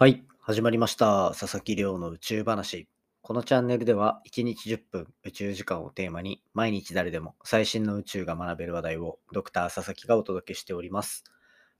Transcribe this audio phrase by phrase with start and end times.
[0.00, 1.34] はい、始まりました。
[1.36, 2.86] 佐々木亮の宇宙話。
[3.20, 11.24] このチャンネルでは1日10分宇宙時間をテーマに毎日誰でも最新の宇宙が学べる話題をドクター佐々木がお届けしております。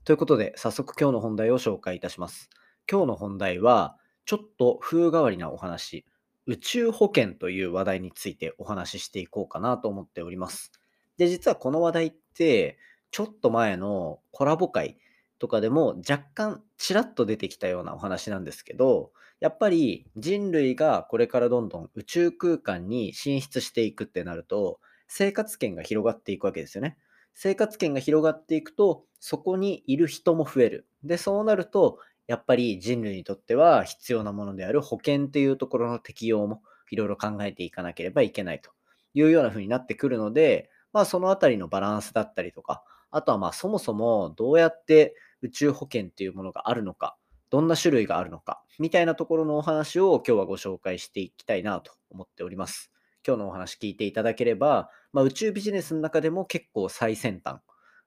[0.03, 2.51] ということで早速今日の本題を紹介いたします。
[2.91, 3.97] 今日の本題は
[4.27, 6.05] ちょっと風変わりなお話、
[6.47, 10.73] 宇宙保険という話題についてお話ししていこうかなと思っております。
[11.19, 12.79] で、実はこの話題って
[13.13, 14.99] ちょっと前のコラボ会
[15.39, 26.99] とかでも若干ちらっと出てきたようなお話なんですけど、やっぱり人類がこれからどんどん宇宙空間に進出していくってなると、生活圏が広がっていくわけですよね。
[27.35, 30.87] 生活圏が広がっていくと、そこにいる人も増える。
[31.05, 38.71] で、そうなると、やっぱり人類にとっては必要なものである保険っていうところの適用もいろいろ考えていかなければいけないと
[39.15, 47.17] いうような風になってくるので、まあそのあたりのバランスだったりとか、あとはまあそもそもどうやって宇宙保険っていうものがあるのか、
[47.51, 52.93] どんな種類があるのか、みたいなところのお話を今日はご紹介していきたいなと思っております。
[53.27, 57.61] 今日のお話聞いていただければ、まあ、宇宙ビジネスの中でも結構最先端、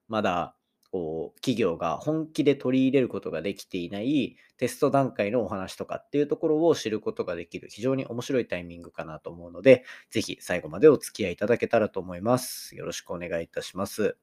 [0.08, 0.54] まだ
[0.92, 12.76] こう企業が本気で取り入れることができていないテスト段階のお話とかっていうところを知ることができる非常に面白いタイミングかなと思うので、ぜひ最後までお付き合いいただけたらと思います。
[12.76, 14.16] よろしくお願いいたします。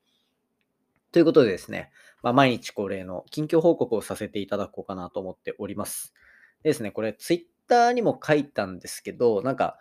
[1.12, 1.90] ということでですね、
[2.22, 6.14] まあ、毎日恒例の近況報告をさせていただこうかなと思っております。
[6.64, 9.80] でですね、これツイッターにも書いたんですけど、なんか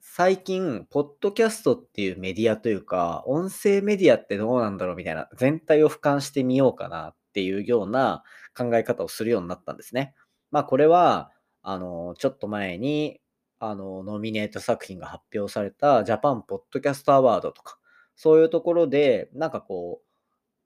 [0.00, 8.24] 最近、ポッドキャストっていうメディアというか、音声メディアってどうなんだろうみたいな、全体を俯瞰してみようかなっていうような
[8.56, 10.14] 考え方をするようになったんですね。
[10.50, 11.30] まあこれは、
[11.62, 13.20] あの、ちょっと前に、
[13.60, 17.78] あの、ノミネート作品が発表されたジャパンポッドキャストアワードとか、
[18.16, 20.06] そういうところで、なんかこう、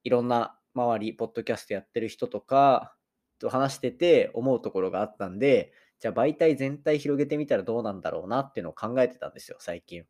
[0.05, 2.97] いろんな周り、ポッドキャストやってる人とか
[3.39, 10.05] と話してて思うところがあったんで、じゃあ媒体全体広げてみたらどうなんだろうなっていうのを考えてたんですよ、最近。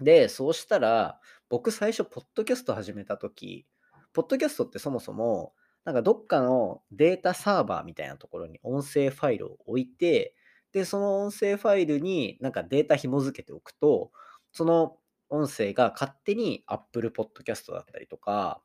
[0.00, 3.66] で、そうしたら、僕最初、ポッドキャスト始めた時
[4.12, 5.52] ポッドキャストってそもそも、
[5.84, 10.34] なんかどっかのデータサーバーみたいなところに音声ファイルを置いて、
[10.72, 14.10] で、その音声ファイルになんかデータ紐付けておくと、
[14.52, 14.96] その
[15.28, 18.62] 音声が勝手に Apple Podcast だったりとか、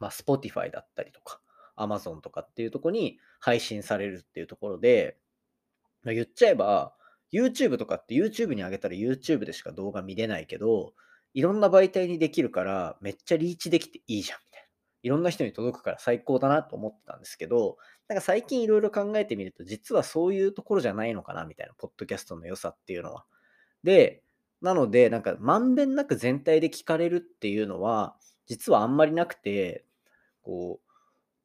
[0.00, 1.40] まあ、Spotify だったりとか、
[1.76, 5.16] Amazon とかっていうとこに配信されるっていうところで、
[6.02, 6.94] まあ、言っちゃえば、
[7.32, 10.94] YouTube とかって YouTube に上げたら YouTube でしか動画見れないけど、
[11.32, 14.68] いろんな媒体にできるから、めっちゃリーチできていいじゃん、みたいな。
[15.02, 17.76] いろんな人に届くから最高だなと思ってたんですけど、
[18.06, 23.24] なんか最近いろいろ考えてみると、実はそういうところじゃないのかな、みたいな、ポッドキャストの良さっていうのは。
[23.82, 24.22] で、
[24.60, 28.16] なので、なんかまんべんなく全体で聞かれるっていうのは、
[28.46, 29.84] 実はあんまりなくて、
[30.42, 30.90] こう、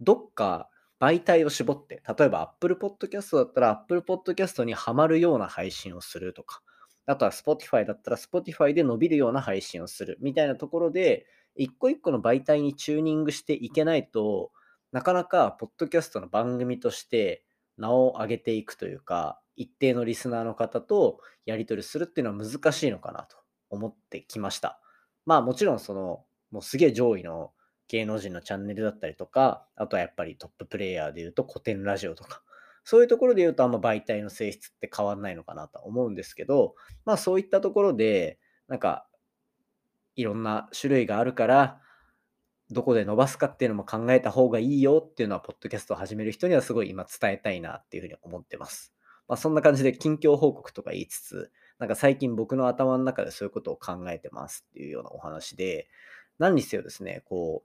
[0.01, 6.61] どっか媒体を絞って、例えば Apple Podcast だったら Apple Podcast にはまるような配信をするとか、
[7.05, 14.51] あとは Spotify だったら Spotify で伸びるような配信をするみたいなところで、一個一個の媒体にチューニングしていけないと
[14.91, 17.43] なかなかポッドキャストの番組として
[17.77, 23.37] 名を上げていくというか、一定のリスナーの方とやり取りするっていうのは難しいのかなと
[23.69, 24.79] 思ってきました。
[25.25, 27.51] まあもちろんその、もうすげえ上位の
[27.87, 32.43] 芸能人のチャンネルだったりとか、あとはやっぱりトッププレイヤーで言うと古典ラジオとか、
[32.83, 39.07] そういうところで言うとあんま媒体の性質って変わんないのかなと思うんですけど、まあそういったところで、なんか、
[40.15, 41.81] いろんな種類があるから、
[42.69, 48.93] どこで伸ばすかっていうのも考えた方がいいよっていうのは、ポッドキャストを始める人にはすごい今伝えたいなっていうふうに思ってます。
[49.27, 55.87] まあそんな感じで近況報告とか言いつつ、なんか最近僕の頭の中でそういうことを考えてますっていうようなお話で、
[56.39, 57.63] 何にせよですね、こ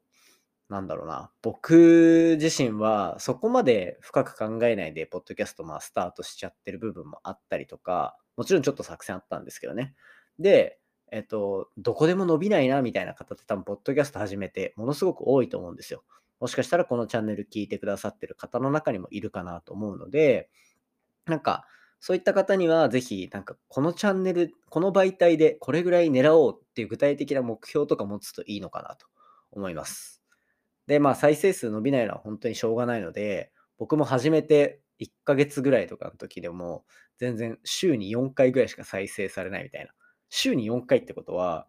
[0.70, 9.94] う、なんだろうな、僕自身はそこまで深く考えないで、ポッドキャストまあスタートしちゃってる部分もあったりとか、もちろんちょっと作戦あったんですけどね。
[10.38, 10.78] で、
[11.12, 16.02] えっと、どこでも伸びないなみたいな方って多分、ポッドキャスト始めてものすごく多いと思うんですよ。
[16.40, 20.50] もしかしたらこのチャンネル聞いてくださってる方の中にもいるかなと思うので、
[21.26, 21.66] なんか、
[22.06, 29.06] そういった方にはぜひ、なんかこのチャンネル、この媒体でこれぐらい狙おうっていう具体的な目標とか持つといいのかなと
[29.52, 30.22] 思います。
[30.86, 36.84] で、まあ再生数伸びないのは本当にしょうがないので、僕も始めて1ヶ月ぐらいとかの時でも、
[37.16, 39.90] 全然週に4回ぐらいしか再生されないみたいな。
[40.28, 41.66] 週に4回ってことは、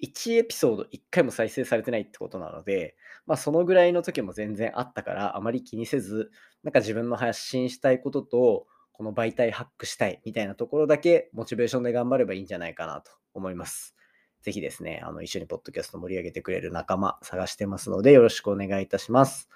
[0.00, 6.32] 1エピソード1回も再生されてないってことなので、まあそのぐらいの時も全然あったから、あまり気にせず、
[6.64, 8.66] なんか自分の発信したいことと、
[8.96, 13.94] この媒体ハックしたいみたいなところだけモチベーションで頑張ればいいんじゃないかなと思います。
[14.42, 19.48] ぜひですね、あの一緒にポッドキャスト盛り上げてくれる仲間探してますのでよろしくお願いいたします。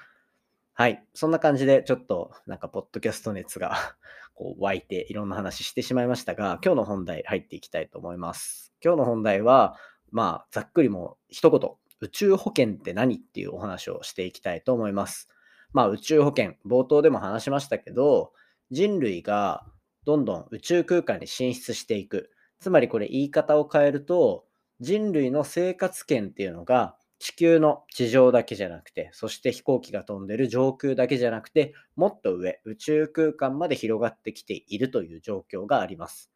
[0.81, 1.05] はい。
[1.13, 3.77] そんな感じで、ちょっと、なんか、ポッドキャスト熱が
[4.35, 8.73] こう湧いて、いろんな話してしまいましたが、今日の本題入っていきたいと思います。
[8.83, 9.77] 今日の本題は、
[10.11, 11.71] まあ、ざっくりも一言、
[12.01, 15.29] 宇宙保険って何っていうお話をしていきたいと思います。
[15.75, 18.33] まあ、宇宙保険、冒頭でも話しましたけど、
[18.70, 19.67] 人類が
[20.05, 22.31] どんどん宇宙空間に進出していく。
[22.61, 24.46] つまりこれ言い方を変えると、
[24.81, 36.31] 人類の生活圏っていうのが地球の地上だけじゃなくて、そして飛行機が飛んでる上空だけじゃなくて、もっと上、宇宙空間まで広がってきているという状況があります。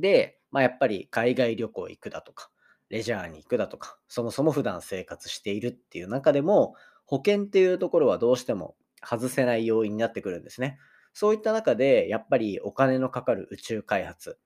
[0.00, 2.50] で、まあ、やっぱり海外旅行行くだとか、
[2.88, 10.78] レジャーに行くだとか、そもそも普段生活しているっていう中でも、保険っていうところはどうしても外せない要因になってくるんですね。
[11.12, 14.38] そういった中で、やっぱりお金のかかる宇宙開発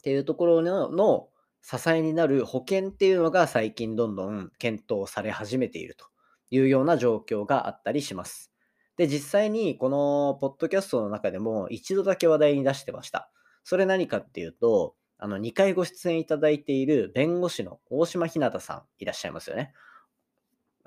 [0.00, 1.28] っていうところのの
[1.62, 6.06] 支えになる保険っていうのが最近どんどん検討され始めていると
[6.50, 8.52] いうような状況があったりします。
[8.96, 13.30] で、実際にこのポッドキャストの中でも一度だけ話題に出してました。
[13.64, 19.72] それ何かっていうと、あの2回ご出演いただいている弁護士の大島ひなたさんいらっしゃいますよね。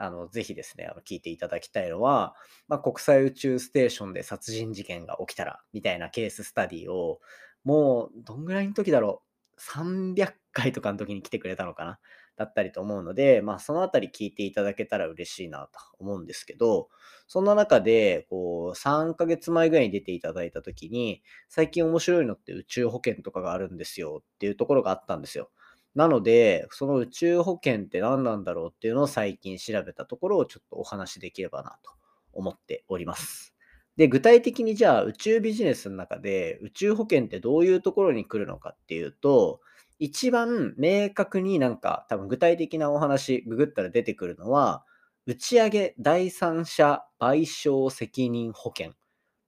[0.01, 2.35] あのぜひですね、あの聞いていただきたいのは、
[2.67, 7.19] まあ、国際宇宙ステーションで殺人事件が起きたらみたいなケーススタディを
[7.63, 9.21] もうどんぐらいの時だろ
[9.57, 11.99] う300回とかの時に来てくれたのかな
[12.35, 16.89] だったりと思うので、まあ、そのあたり聞いていただけたら嬉しいなと思うんですけど、
[17.27, 25.51] そんな中で、こう、3ヶ月前ぐらいに出ていただいた時に、最近面白いのって宇宙保険とかがあるんですよっていうところがあったんですよ。
[25.95, 31.91] なので、その宇宙保険って何なんだろうっていうのを最近調べたところをちょっとお話しできればなと
[32.33, 33.53] 思っております。
[33.97, 39.59] で、具体的にじゃあ宇宙ビジネスの中で宇宙保険ってどういうところに来るのかっていうと、
[39.99, 44.83] 一番明確になんか多分具体的なお話、ググったら出てくるのは、
[45.27, 48.93] 打ち上げ第三者賠償責任保険っ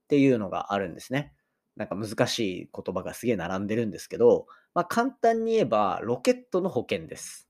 [0.07, 1.33] ていうのがあるんですね。
[1.75, 7.49] なんか難しい言葉がすげえ並んでるんですけど、まあ簡単に言えばロケットの保険です。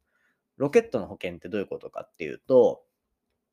[0.58, 2.84] ロケットの保険ってどういうことかっていうと、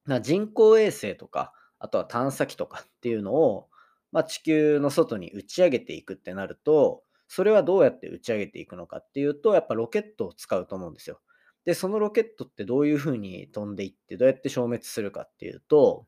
[0.05, 3.69] まあ、人工衛星とか、あとは探査機とかっていうのを、
[4.13, 11.21] まあ、地球の外に打ち上げていくってなると、それはどうやって打ち上げていくのかっていうと、やっぱロケットを使うと思うんですよ。
[11.65, 16.07] で、そのロケットってどういうふうに飛んでいって、どうやって消滅するかっていうと、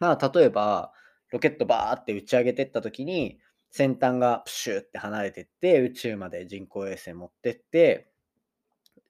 [0.00, 0.92] まあ、例えば、
[1.30, 3.38] ロケットバーって打ち上げてった時に、
[3.72, 8.12] 先端がプシューって離れてって、宇宙まで人工衛星持ってって、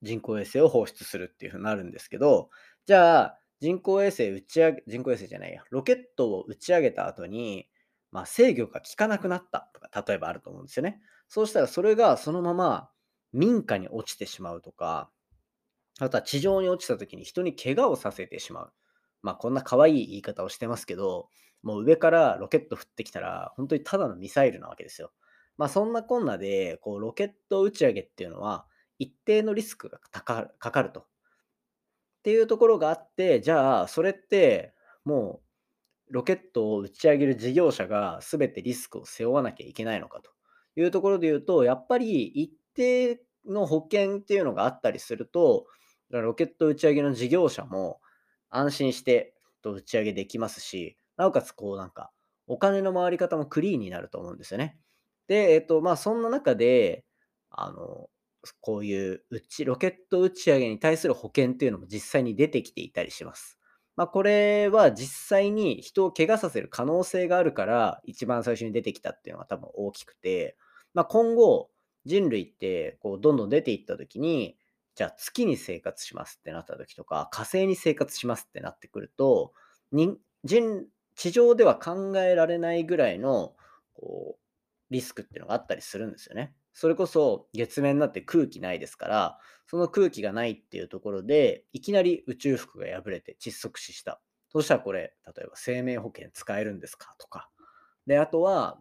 [0.03, 2.49] 人工衛星を放出するっていうふうになるんですけど、
[2.87, 7.69] じゃあ、人工衛星打ち上げ、人工衛星じゃないや、ロケットを打ち上げた後に、
[8.13, 11.01] まあ、制御が効かなくなったとか、例えばあると思うんですよね。
[11.29, 12.91] そうしたらそれがそのまま
[13.33, 15.11] 民家に落ちてしまうとか、
[15.99, 18.73] あとは地上に落ちた時に人に怪我をさせてしまう。
[19.23, 21.29] まあこんな可愛い言い方をしてますけど、
[21.63, 25.13] もう上からロケット降ってきたら本当にただのミサイルなわけですよ。
[25.59, 28.67] まあそんなこんなで、こうロケット打ち上げっていうのは
[28.99, 30.23] 一定のリスクがか
[30.59, 31.01] かると。
[31.01, 31.05] っ
[32.23, 34.75] ていうところがあって、じゃあそれって
[35.05, 35.41] も
[36.09, 40.31] うロケットを打ち上げる事業者が全てリスクを背負わなきゃいけないのかと
[40.77, 45.67] いうところで言うと、やっぱり一定の保険っていうのがあったりすると、
[46.11, 48.01] ロケット打ち上げの事業者も
[48.51, 52.11] 安心して打ち上げできますし、なおかつこうなんか
[52.49, 54.79] お金の回り方もクリーンになると思うんですよね。
[55.29, 57.05] で、えっと、まあそんな中で、
[57.51, 58.11] あの、
[58.61, 63.59] こういう打ちロケット打ち上げに対する保険っていうのも実際に出てきていたりします。
[63.95, 70.57] まあ、これは実際に人を怪我させる可能性があるから、一番最初に出てきたっていうのが多分大きくて、
[70.95, 71.71] まあ、今後、
[72.05, 74.57] 人類ってこうどんどん出ていった時に、
[74.97, 79.53] じゃあ月に生活しますってなった時とか、火星に生活しますってなってくると、
[79.93, 83.55] 人人地上では考えられないぐらいの
[83.95, 86.55] こうリスクっていうのがあったりするんですよね。
[86.75, 94.23] それこそ月面になって空気ないですから、その空気がないっていうところで、いきなり宇宙服が破れて窒息死した。
[94.51, 97.15] そしたらこれ、例えば生命保険使えるんですか？
[97.19, 97.51] とか。
[98.07, 98.79] で、あとは、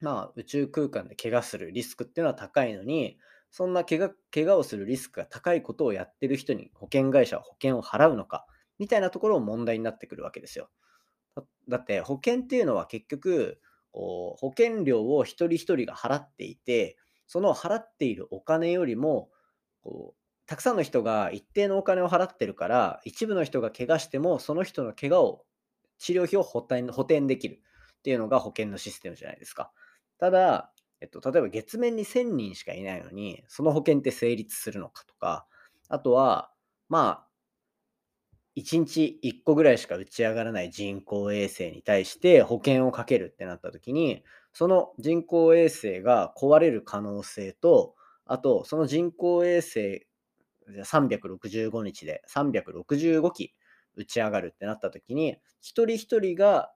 [0.00, 3.18] まあ宇宙空間で怪我するリスクっていうのは高いのに、
[3.50, 8.46] そんな怪我怪我をするリスクが高いことをやってる人に保険会社は保険を払うのか、
[8.78, 10.70] みたいなところも問題になってくるわけですよ。
[11.68, 13.60] だって保険っていうのは結局、
[13.92, 16.96] こう保険料を一人一人が払っていて、
[17.26, 19.30] その払っているお金よりも、
[19.82, 25.44] こうたくさんの人が一定のお金を払ってるから、一部の人が怪我しても、その人の怪我を、
[25.98, 27.60] 治療費を補填補填できる
[27.98, 29.72] っていうのが保険のシステムじゃないですか。
[30.18, 35.46] ただ、えっと、例えば月面に1000人しかいないのに、その保険って成立するのかとか、
[35.88, 36.50] あとは、
[36.88, 37.28] まあ、
[38.56, 47.94] 1日1個ぐらいしか打ち上がらない人工衛星に対して保険をかけるってなった時に、その人工衛星が壊れる可能性と、
[48.26, 50.06] あとその人工衛星
[50.68, 53.54] 365日で365機
[53.96, 56.72] 打ち上がるってなった時に、一人一人が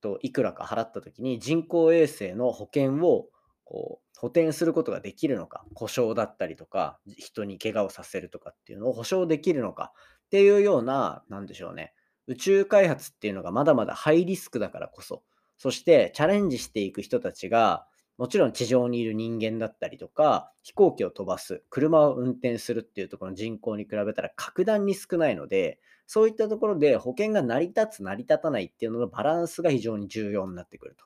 [0.00, 3.28] といくらか払った時に人工衛星の保険を
[3.64, 9.92] こう補填することができるのか、故障だったりとか、人に怪我をさせるとかっていうのを保証できるのか
[10.26, 11.94] っていうような、なんでしょうね、
[12.26, 15.22] 宇宙開発っていうのがまだまだハイリスクだからこそ、
[15.58, 31.04] そしてチャレンジしていく人たちが、もちろん地上にいる人間だったりとか、飛行機を飛ばす、車を運転するっていうところの人口に比べたら格段に少ないので、そういったところで保険が成り立つ、成り立たないっていうののバランスが非常に重要になってくると。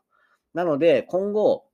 [0.54, 1.66] なので、今後、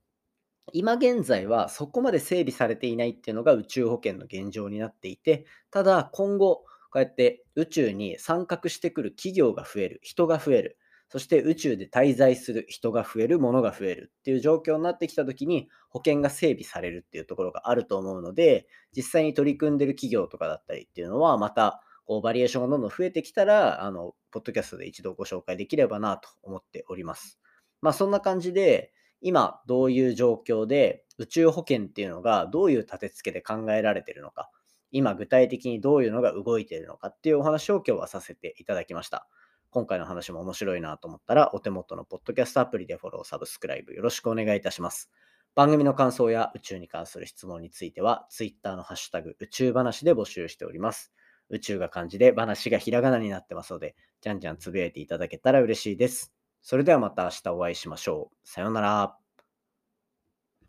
[0.73, 10.77] 今現在はそこまで整備されていないっていうのが宇宙保険の現状になっていて、ただ今後、こうやって宇宙に参画してくる企業が増える、人が増える、
[11.09, 27.41] そして宇宙で滞在する人が増える、ものが増えるっていう状況になってきたときに保険が整備されるっていうところがあると思うので、実際に取り組んでる企業とかだったりっていうのは、またこうバリエーションがどんどん増えてきたら、あの、ポッドキャストで一度ご紹介できればなと思っております。
[27.81, 34.49] まあそんな感じで、今どういう状況で宇宙保険っていうのがどういう立て付けで考えられてるのか、
[34.95, 39.27] 今具体的にどういうのが動いているのかっていうお話を今日はさせていただきました。
[39.71, 45.11] 今回の話も面白いなと思ったら、お手元のポッドキャストアプリでフォロー、サブスクライブよろしくお願いいたします。
[45.53, 51.11] 番組の感想や宇宙に関する質問については、Twitter のハッシュタグ宇宙話で募集しております。
[51.49, 56.33] 宇宙が漢字で話がひらがなになってますので、じゃんじゃんつぶやいていただけたら嬉しいです。
[56.61, 58.47] それではまた明日お会いしましょう。
[58.47, 59.24] さようなら。